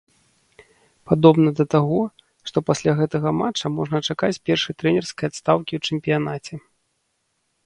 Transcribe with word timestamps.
Падобна 1.09 1.49
да 1.59 1.65
таго, 1.73 1.99
што 2.51 2.57
пасля 2.69 2.91
гэтага 3.01 3.29
матча 3.43 3.71
можна 3.77 3.97
чакаць 4.09 4.39
першай 4.51 4.73
трэнерскай 4.81 5.25
адстаўкі 5.35 5.73
ў 5.81 5.91
чэмпіянаце. 5.91 6.53